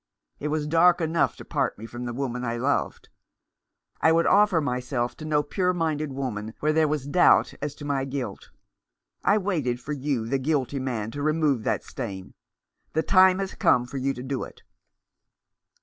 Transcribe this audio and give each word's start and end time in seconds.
It 0.39 0.47
was 0.47 0.65
dark 0.65 0.99
enough 0.99 1.35
to 1.37 1.45
part 1.45 1.77
me 1.77 1.85
from 1.85 2.05
the 2.05 2.11
woman 2.13 2.43
I 2.43 2.57
loved. 2.57 3.09
I 4.01 4.11
would 4.11 4.25
offer 4.25 4.59
myself 4.59 5.15
to 5.17 5.25
no 5.25 5.43
pure 5.43 5.73
minded 5.75 6.11
woman 6.11 6.55
while 6.59 6.73
there 6.73 6.87
was 6.87 7.05
doubt 7.05 7.53
as 7.61 7.75
to 7.75 7.85
my 7.85 8.03
guilt. 8.05 8.49
I 9.23 9.37
waited 9.37 9.79
for 9.79 9.93
you, 9.93 10.25
the 10.25 10.39
guilty 10.39 10.79
man, 10.79 11.11
to 11.11 11.21
remove 11.21 11.61
that 11.65 11.83
stain. 11.83 12.33
The 12.93 13.03
time 13.03 13.37
has 13.37 13.53
come 13.53 13.85
for 13.85 13.97
you 13.97 14.15
to 14.15 14.23
do 14.23 14.43
it." 14.43 14.63